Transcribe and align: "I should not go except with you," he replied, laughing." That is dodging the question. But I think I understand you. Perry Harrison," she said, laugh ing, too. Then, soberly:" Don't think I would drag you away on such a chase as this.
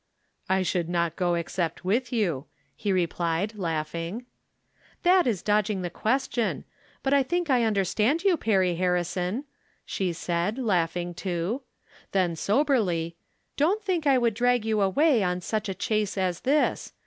"I 0.49 0.63
should 0.63 0.89
not 0.89 1.15
go 1.15 1.35
except 1.35 1.85
with 1.85 2.11
you," 2.11 2.45
he 2.75 2.91
replied, 2.91 3.53
laughing." 3.55 4.25
That 5.03 5.27
is 5.27 5.43
dodging 5.43 5.83
the 5.83 5.91
question. 5.91 6.63
But 7.03 7.13
I 7.13 7.21
think 7.21 7.51
I 7.51 7.65
understand 7.65 8.23
you. 8.23 8.35
Perry 8.35 8.73
Harrison," 8.77 9.43
she 9.85 10.11
said, 10.11 10.57
laugh 10.57 10.97
ing, 10.97 11.13
too. 11.13 11.61
Then, 12.13 12.35
soberly:" 12.35 13.15
Don't 13.57 13.83
think 13.83 14.07
I 14.07 14.17
would 14.17 14.33
drag 14.33 14.65
you 14.65 14.81
away 14.81 15.21
on 15.21 15.39
such 15.39 15.69
a 15.69 15.75
chase 15.75 16.17
as 16.17 16.39
this. 16.39 16.93